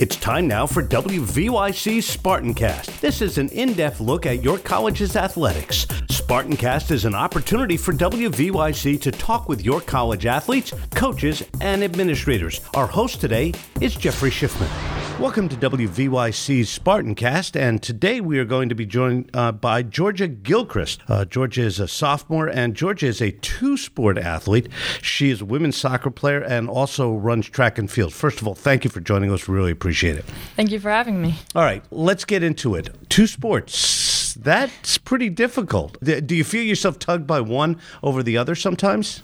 [0.00, 3.00] It's time now for WVYC's Spartancast.
[3.00, 5.84] This is an in depth look at York College's athletics.
[6.08, 12.62] Spartancast is an opportunity for WVYC to talk with your college athletes, coaches, and administrators.
[12.72, 14.99] Our host today is Jeffrey Schiffman.
[15.20, 20.26] Welcome to WVYC's Spartancast, and today we are going to be joined uh, by Georgia
[20.26, 21.02] Gilchrist.
[21.08, 24.70] Uh, Georgia is a sophomore, and Georgia is a two sport athlete.
[25.02, 28.14] She is a women's soccer player and also runs track and field.
[28.14, 29.46] First of all, thank you for joining us.
[29.46, 30.24] We really appreciate it.
[30.56, 31.34] Thank you for having me.
[31.54, 32.88] All right, let's get into it.
[33.10, 34.32] Two sports.
[34.32, 36.02] That's pretty difficult.
[36.02, 39.22] Do you feel yourself tugged by one over the other sometimes?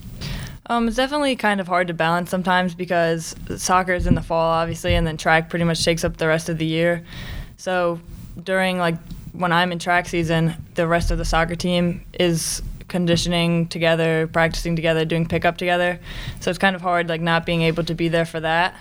[0.68, 4.50] Um, it's definitely kind of hard to balance sometimes because soccer is in the fall,
[4.50, 7.04] obviously, and then track pretty much takes up the rest of the year.
[7.56, 8.00] So
[8.42, 8.96] during like
[9.32, 14.76] when I'm in track season, the rest of the soccer team is conditioning together, practicing
[14.76, 16.00] together, doing pickup together.
[16.40, 18.74] So it's kind of hard like not being able to be there for that.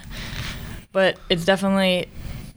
[0.91, 2.09] But it's definitely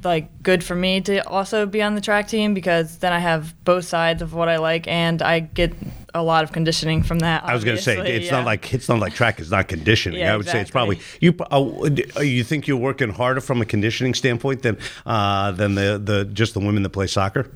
[0.05, 3.55] like good for me to also be on the track team because then I have
[3.65, 5.75] both sides of what I like and I get
[6.15, 7.45] a lot of conditioning from that.
[7.45, 8.33] I was going to say it's yeah.
[8.33, 10.21] not like it's not like track is not conditioning.
[10.21, 11.35] Yeah, I would say it's probably you.
[11.51, 11.89] Uh,
[12.21, 16.55] you think you're working harder from a conditioning standpoint than uh, than the the just
[16.55, 17.51] the women that play soccer.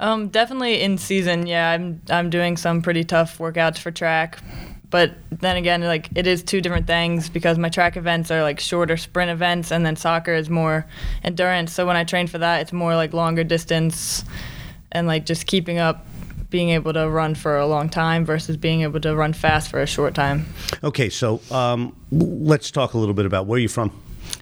[0.00, 4.38] Um, definitely in season, yeah, I'm I'm doing some pretty tough workouts for track.
[4.90, 8.60] But then again, like it is two different things because my track events are like
[8.60, 10.86] shorter sprint events, and then soccer is more
[11.24, 11.72] endurance.
[11.72, 14.24] So when I train for that, it's more like longer distance,
[14.92, 16.06] and like just keeping up,
[16.54, 19.82] being able to run for a long time versus being able to run fast for
[19.82, 20.46] a short time.
[20.84, 23.90] Okay, so um, let's talk a little bit about where you're from.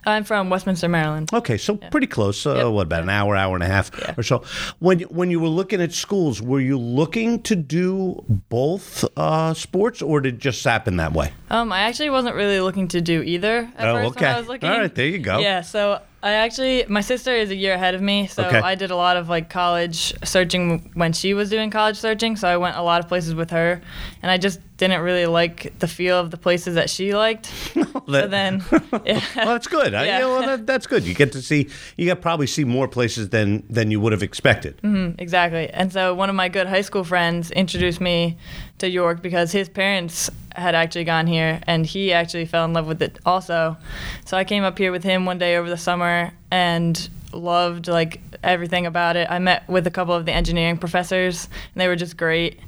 [0.05, 1.31] I'm from Westminster, Maryland.
[1.33, 2.45] Okay, so pretty close.
[2.45, 2.67] Uh, Yep.
[2.75, 4.13] What about an hour, hour and a half Yeah.
[4.19, 4.43] or so?
[4.79, 9.55] When you- when you were looking at schools, were you looking to do both uh,
[9.55, 11.33] sports, or did it just happen that way?
[11.51, 14.27] Um, I actually wasn't really looking to do either at Oh, first okay.
[14.27, 14.69] when I was looking.
[14.69, 15.39] All right, there you go.
[15.39, 18.61] Yeah, so I actually my sister is a year ahead of me, so Okay.
[18.61, 22.37] I did a lot of like college searching when she was doing college searching.
[22.37, 23.81] So I went a lot of places with her,
[24.23, 27.47] and I just didn't really like the feel of the places that she liked.
[27.75, 28.63] so then,
[29.05, 29.21] yeah.
[29.37, 29.95] well, that's good.
[29.95, 30.19] I- Yeah.
[30.27, 31.05] well, that, that's good.
[31.05, 34.23] You get to see, you get probably see more places than than you would have
[34.25, 34.79] expected.
[34.83, 35.21] Mm.
[35.21, 35.69] Exactly.
[35.71, 38.37] And so one of my good high school friends introduced me
[38.79, 42.87] to York because his parents had actually gone here and he actually fell in love
[42.89, 43.77] with it also.
[44.25, 48.21] So I came up here with him one day over the summer and loved like
[48.43, 49.31] everything about it.
[49.31, 52.59] I met with a couple of the engineering professors and they were just great.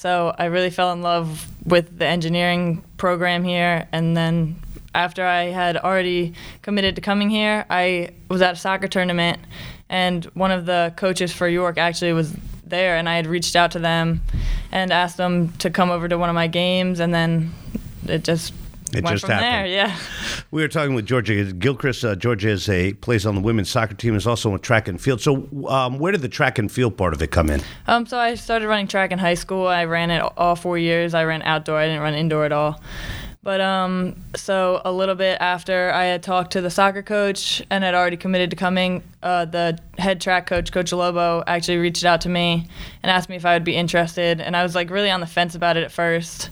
[0.00, 3.86] So I really fell in love with the engineering program here.
[3.92, 4.56] And then
[4.94, 9.40] after I had already committed to coming here, I was at a soccer tournament,
[9.90, 12.34] and one of the coaches for York actually was
[12.64, 14.22] there, and I had reached out to them
[14.72, 17.52] and asked them to come over to one of my games, and then
[18.06, 18.54] it just
[18.94, 19.40] It went just from there.
[19.40, 19.72] happened.
[19.72, 19.98] Yeah.
[20.52, 22.04] We were talking with Georgia Gilchrist.
[22.04, 24.16] Uh, Georgia is a plays on the women's soccer team.
[24.16, 25.20] Is also on track and field.
[25.20, 27.62] So, um, where did the track and field part of it come in?
[27.86, 29.68] Um, so I started running track in high school.
[29.68, 31.14] I ran it all four years.
[31.14, 31.78] I ran outdoor.
[31.78, 32.80] I didn't run indoor at all.
[33.42, 37.82] But um, so a little bit after I had talked to the soccer coach and
[37.82, 42.20] had already committed to coming, uh, the head track coach, Coach Lobo, actually reached out
[42.22, 42.66] to me
[43.02, 44.40] and asked me if I would be interested.
[44.40, 46.50] And I was like really on the fence about it at first,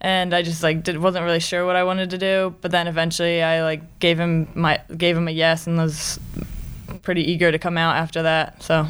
[0.00, 2.54] and I just like did, wasn't really sure what I wanted to do.
[2.60, 6.20] But then eventually I like gave him my gave him a yes and was
[7.02, 8.62] pretty eager to come out after that.
[8.62, 8.86] So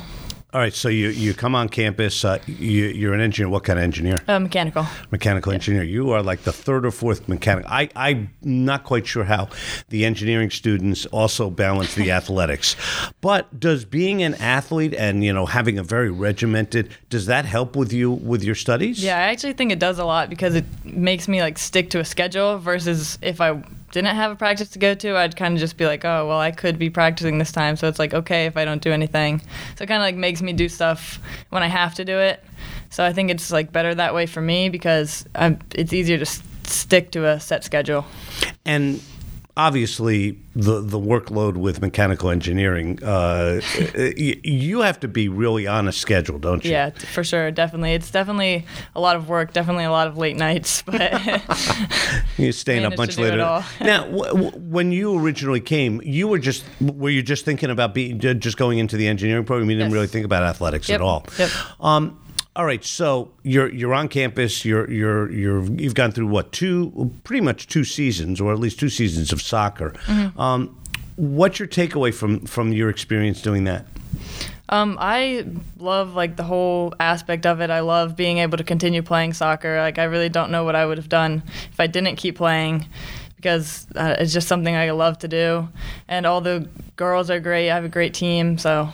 [0.56, 0.72] All right.
[0.72, 2.24] So you you come on campus.
[2.24, 3.50] Uh, you, you're an engineer.
[3.50, 4.16] What kind of engineer?
[4.26, 4.86] uh, mechanical.
[5.10, 5.82] mechanical engineer.
[5.82, 7.66] You are like the third or fourth mechanic.
[7.68, 9.50] I, I'm not quite sure how
[9.90, 12.74] the engineering students also balance the athletics.
[13.20, 17.76] But does being an athlete and you know having a very regimented does that help
[17.76, 19.04] with you with your studies?
[19.04, 22.00] Yeah, I actually think it does a lot because it makes me like stick to
[22.00, 23.62] a schedule versus if I
[23.96, 26.38] didn't have a practice to go to, I'd kind of just be like, oh, well,
[26.38, 29.40] I could be practicing this time, so it's like okay if I don't do anything.
[29.76, 31.18] So it kind of like makes me do stuff
[31.48, 32.44] when I have to do it.
[32.90, 36.22] So I think it's like better that way for me because I'm, it's easier to
[36.22, 38.04] s- stick to a set schedule.
[38.66, 39.02] And
[39.56, 43.60] obviously the the workload with mechanical engineering, uh,
[44.16, 46.70] you have to be really on a schedule, don't you?
[46.72, 47.92] Yeah, for sure, definitely.
[47.94, 51.12] It's definitely a lot of work, definitely a lot of late nights, but
[52.38, 53.64] You're staying up much to do it later.
[53.80, 57.94] now, w- w- when you originally came, you were just were you just thinking about
[57.94, 59.70] being just going into the engineering program?
[59.70, 59.94] You didn't Yes.
[59.94, 61.26] really think about athletics Yep, at all.
[61.38, 61.50] yep.
[61.80, 62.18] Um,
[62.56, 64.64] all right, so you're you're on campus.
[64.64, 68.80] You're you're you're you've gone through what two pretty much two seasons, or at least
[68.80, 69.90] two seasons of soccer.
[70.06, 70.40] Mm-hmm.
[70.40, 70.76] Um,
[71.16, 73.86] what's your takeaway from from your experience doing that?
[74.70, 75.46] Um, I
[75.78, 77.70] love like the whole aspect of it.
[77.70, 79.78] I love being able to continue playing soccer.
[79.78, 82.86] Like I really don't know what I would have done if I didn't keep playing
[83.36, 85.68] because uh, it's just something I love to do.
[86.08, 87.70] And all the girls are great.
[87.70, 88.88] I have a great team, so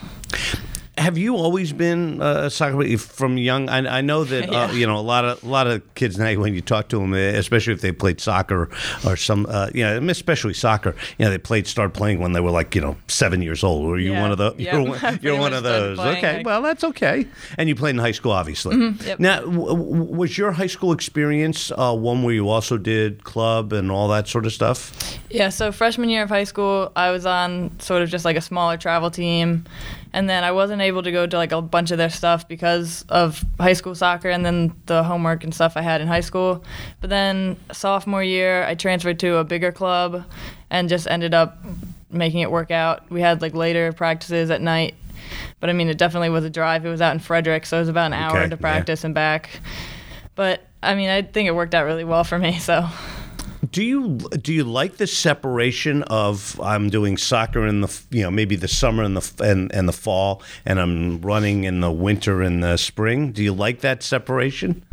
[1.02, 3.68] Have you always been uh, a soccer player from young?
[3.68, 6.32] I, I know that uh, you know a lot of a lot of kids now.
[6.38, 8.70] When you talk to them, especially if they played soccer
[9.04, 12.40] or some, uh, you know, especially soccer, you know, they played start playing when they
[12.40, 13.84] were like you know seven years old.
[13.86, 14.22] Were you Yeah.
[14.22, 14.54] one of the?
[14.58, 15.98] Yeah, You're one, you're one of those.
[15.98, 17.26] okay, like- well that's okay.
[17.58, 18.76] And you played in high school, obviously.
[18.76, 19.18] Mm-hmm, yep.
[19.18, 23.72] Now, w- w- was your high school experience uh, one where you also did club
[23.72, 25.18] and all that sort of stuff?
[25.32, 28.40] Yeah, so freshman year of high school, I was on sort of just like a
[28.40, 29.64] smaller travel team.
[30.12, 33.04] And then I wasn't able to go to like a bunch of their stuff because
[33.08, 36.62] of high school soccer and then the homework and stuff I had in high school.
[37.00, 40.24] But then sophomore year, I transferred to a bigger club
[40.70, 41.58] and just ended up
[42.10, 43.10] making it work out.
[43.10, 44.94] We had like later practices at night.
[45.60, 46.84] But I mean, it definitely was a drive.
[46.84, 48.60] It was out in Frederick, so it was about an hour Okay, to yeah.
[48.60, 49.60] practice and back.
[50.34, 52.86] But I mean, I think it worked out really well for me, so.
[53.72, 58.30] Do you do you like the separation of I'm doing soccer in the you know
[58.30, 62.42] maybe the summer and the and, and the fall and I'm running in the winter
[62.42, 63.32] and the spring?
[63.32, 64.84] Do you like that separation?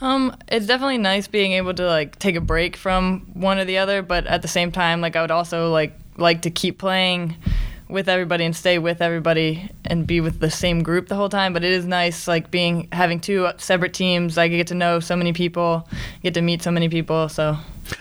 [0.00, 3.78] Um, it's definitely nice being able to like take a break from one or the
[3.78, 7.36] other, but at the same time, like I would also like like to keep playing
[7.88, 11.52] with everybody and stay with everybody and be with the same group the whole time.
[11.52, 14.38] But it is nice like being having two separate teams.
[14.38, 15.88] I get to know so many people,
[16.22, 17.28] get to meet so many people.
[17.28, 17.56] So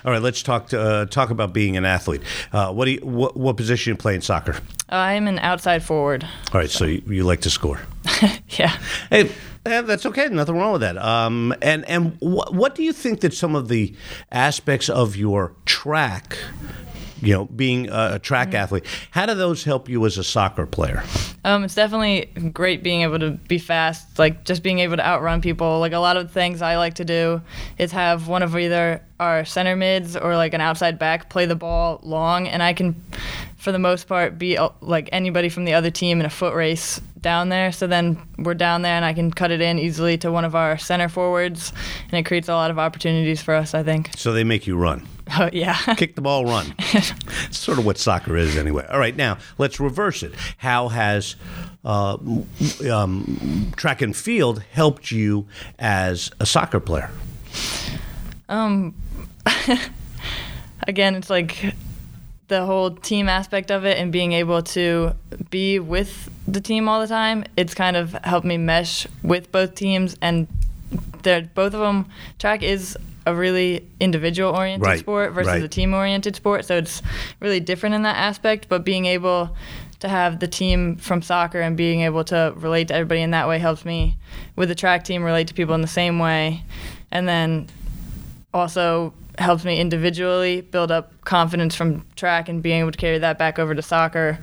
[0.05, 2.21] All right, let's talk to, uh, talk about being an athlete.
[2.51, 4.57] Uh, what do you what, what position you play in soccer?
[4.89, 6.23] I'm an outside forward.
[6.53, 7.81] All right, so you, you like to score.
[8.49, 8.77] yeah.
[9.09, 9.29] Hey,
[9.65, 10.27] eh, that's okay.
[10.29, 10.97] Nothing wrong with that.
[10.97, 13.93] Um, and and wh- what do you think that some of the
[14.31, 16.37] aspects of your track,
[17.21, 21.03] you know, being a, track athlete, how do those help you as a soccer player?
[21.43, 25.41] Um, it's definitely great being able to be fast, like just being able to outrun
[25.41, 25.79] people.
[25.79, 27.41] Like a lot of the things I like to do
[27.77, 31.55] is have one of either our center mids or like an outside back play the
[31.55, 33.01] ball long, and I can,
[33.57, 36.53] for the most part, beat uh, like anybody from the other team in a foot
[36.53, 37.71] race down there.
[37.71, 40.55] So then we're down there, and I can cut it in easily to one of
[40.55, 41.73] our center forwards,
[42.11, 43.73] and it creates a lot of opportunities for us.
[43.73, 44.11] I think.
[44.15, 45.07] So they make you run.
[45.39, 45.75] Oh yeah.
[45.97, 46.73] Kick the ball, run.
[46.79, 48.85] It's sort of what soccer is, anyway.
[48.89, 50.33] All right, now let's reverse it.
[50.57, 51.35] How has
[51.85, 52.17] uh,
[52.89, 55.47] um, track and field helped you
[55.77, 57.11] as a soccer player?
[58.49, 58.95] Um,
[60.87, 61.75] again, it's like
[62.47, 65.13] the whole team aspect of it and being able to
[65.49, 67.43] be with the team all the time.
[67.57, 70.47] It's kind of helped me mesh with both teams, and
[71.23, 72.07] they're both of them.
[72.39, 75.63] Track is a really individual oriented Right, sport versus right.
[75.63, 77.01] a team oriented sport, so it's
[77.41, 78.69] really different in that aspect.
[78.69, 79.55] But being able
[79.99, 83.47] to have the team from soccer and being able to relate to everybody in that
[83.47, 84.15] way helps me
[84.55, 86.63] with the track team relate to people in the same way,
[87.11, 87.67] and then
[88.53, 93.37] also helps me individually build up confidence from track and being able to carry that
[93.37, 94.39] back over to soccer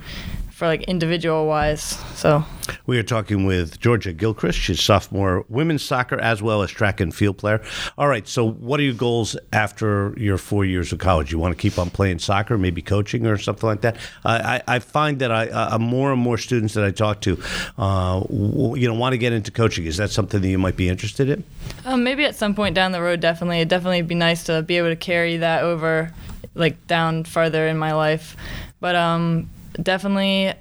[0.55, 1.81] for like individual wise.
[2.15, 2.45] So
[2.85, 4.57] We are talking with Georgia Gilchrist.
[4.57, 7.61] She's sophomore women's soccer as well as track and field player.
[7.97, 11.29] All right, so what are your goals after your four years of college?
[11.29, 13.97] You want to keep on playing soccer, maybe coaching or something like that?
[14.23, 17.37] I, I, I find that I uh, more and more students that I talk to,
[17.77, 19.85] uh, w- you know, want to get into coaching.
[19.85, 21.43] Is that something that you might be interested in?
[21.83, 24.77] um, maybe at some point down the road, definitely, it'd definitely be nice to be
[24.77, 26.13] able to carry that over,
[26.53, 28.37] like down further in my life.
[28.79, 29.49] But um,
[29.81, 30.53] definitely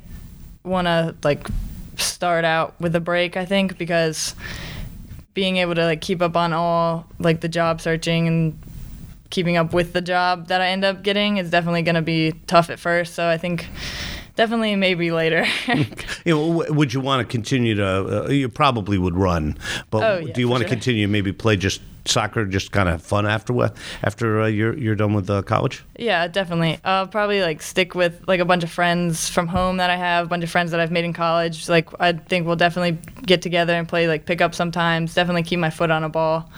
[0.64, 1.47] want to like
[1.97, 3.37] start out with a break.
[3.37, 4.35] I think because
[5.35, 8.59] being able to like keep up on all like the job searching and
[9.30, 12.33] keeping up with the job that I end up getting is definitely going to be
[12.47, 13.14] tough at first.
[13.14, 13.66] So I think
[14.37, 15.44] definitely maybe later.
[16.25, 18.25] You know, would you want to continue to?
[18.25, 19.59] Uh, you probably would run,
[19.90, 20.75] but Oh, yeah, do you want to sure.
[20.75, 23.71] continue maybe play just soccer, just kind of fun after
[24.03, 25.85] after uh, you're you're done with uh, college?
[25.99, 26.79] yeah, definitely.
[26.85, 30.27] I'll probably like stick with like a bunch of friends from home that I have,
[30.27, 31.69] a bunch of friends that I've made in college.
[31.69, 35.15] Like I think we'll definitely get together and play like pickup sometimes.
[35.15, 36.51] Definitely keep my foot on a ball.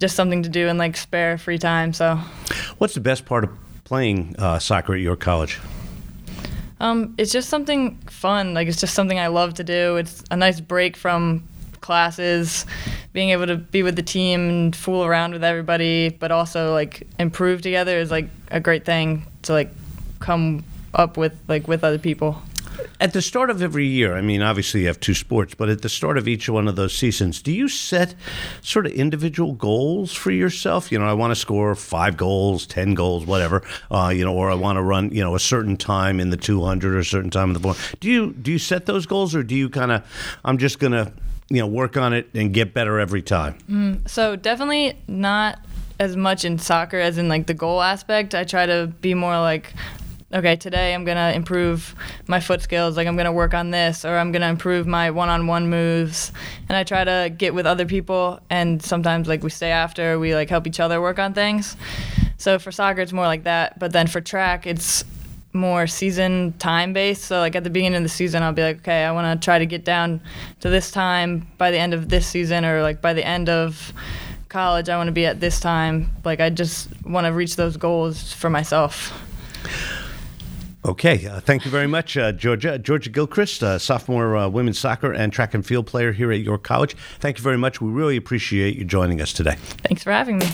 [0.00, 1.92] Just something to do in like spare free time.
[1.92, 2.18] So
[2.78, 3.50] What's the best part of
[3.84, 5.60] playing uh, soccer at your college?
[6.80, 8.54] Um, it's just something fun.
[8.54, 9.96] Like it's just something I love to do.
[9.96, 11.46] It's a nice break from
[11.80, 12.66] classes,
[13.12, 17.06] being able to be with the team and fool around with everybody, but also like
[17.18, 19.70] improve together is like a great thing to like
[20.18, 20.64] come
[20.94, 22.40] up with like with other people.
[23.00, 25.82] At the start of every year, I mean, obviously you have two sports, but at
[25.82, 28.14] the start of each one of those seasons, do you set
[28.62, 30.90] sort of individual goals for yourself?
[30.90, 34.50] You know, I want to score five goals, 10 goals, whatever, uh, you know, or
[34.50, 37.30] I want to run, you know, a certain time in the 200 or a certain
[37.30, 38.00] time in the 400.
[38.00, 41.12] Do you, do you set those goals or do you kind of, I'm just to,
[41.52, 43.58] you know, work on it and get better every time?
[43.70, 45.58] Mm, so definitely not
[46.00, 48.34] as much in soccer as in like the goal aspect.
[48.34, 49.74] I try to be more like
[50.34, 51.94] okay, today I'm gonna improve
[52.26, 55.68] my foot skills, like I'm gonna work on this, or I'm gonna improve my one-on-one
[55.68, 56.32] moves,
[56.70, 60.34] and I try to get with other people, and sometimes like we stay after, we
[60.34, 61.76] like help each other work on things.
[62.38, 65.04] So for soccer, it's more like that, but then for track, it's
[65.52, 67.24] more season time based.
[67.24, 69.44] So like at the beginning of the season, I'll be like, okay, I want to
[69.44, 70.20] try to get down
[70.60, 73.92] to this time by the end of this season, or like by the end of
[74.48, 76.10] college, I want to be at this time.
[76.24, 79.12] Like I just want to reach those goals for myself.
[80.84, 82.76] Okay, uh, thank you very much, uh, Georgia.
[82.76, 86.64] Georgia Gilchrist, uh, sophomore uh, women's soccer and track and field player here at York
[86.64, 86.96] College.
[87.20, 87.80] Thank you very much.
[87.80, 89.54] We really appreciate you joining us today.
[89.58, 90.46] Thanks for having me.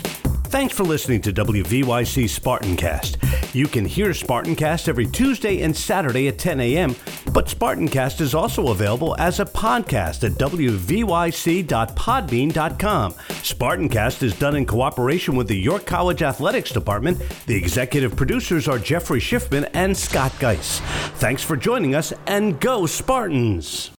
[0.48, 3.16] Thanks for listening to WVYC Spartancast.
[3.52, 6.94] You can hear Spartancast every Tuesday and Saturday at 10 a.m.,
[7.32, 13.12] but Spartancast is also available as a podcast at wvyc.podbean.com.
[13.12, 17.18] Spartancast is done in cooperation with the York College Athletics Department.
[17.46, 20.80] The executive producers are Jeffrey Schiffman and Scott Geis.
[21.16, 23.90] Thanks for joining us, and go Spartans!